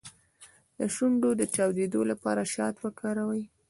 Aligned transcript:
د 0.77 0.79
شونډو 0.95 1.29
د 1.37 1.41
چاودیدو 1.55 2.01
لپاره 2.11 2.41
شات 2.53 2.75
وکاروئ 2.79 3.43